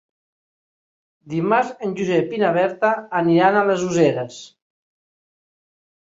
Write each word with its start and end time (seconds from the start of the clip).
Dimarts 1.33 1.83
en 1.87 1.91
Josep 1.99 2.33
i 2.35 2.39
na 2.43 2.49
Berta 2.55 2.91
aniran 3.19 3.59
a 3.59 3.63
les 3.67 3.83
Useres. 3.89 4.39